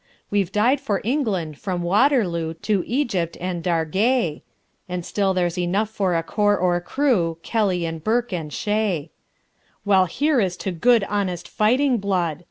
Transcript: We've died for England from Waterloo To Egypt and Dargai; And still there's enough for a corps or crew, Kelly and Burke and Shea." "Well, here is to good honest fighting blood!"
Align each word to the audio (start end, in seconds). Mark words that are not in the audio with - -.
We've 0.31 0.51
died 0.51 0.81
for 0.81 0.99
England 1.03 1.59
from 1.59 1.83
Waterloo 1.83 2.55
To 2.55 2.83
Egypt 2.87 3.37
and 3.39 3.63
Dargai; 3.63 4.41
And 4.89 5.05
still 5.05 5.35
there's 5.35 5.59
enough 5.59 5.91
for 5.91 6.15
a 6.15 6.23
corps 6.23 6.57
or 6.57 6.81
crew, 6.81 7.37
Kelly 7.43 7.85
and 7.85 8.03
Burke 8.03 8.33
and 8.33 8.51
Shea." 8.51 9.11
"Well, 9.85 10.05
here 10.05 10.39
is 10.41 10.57
to 10.57 10.71
good 10.71 11.03
honest 11.03 11.47
fighting 11.47 11.99
blood!" 11.99 12.39